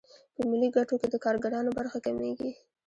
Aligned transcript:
په 0.35 0.41
ملي 0.49 0.69
ګټو 0.75 0.95
کې 1.01 1.07
د 1.09 1.15
کارګرانو 1.25 1.75
برخه 1.77 1.97
کمېږي 2.05 2.49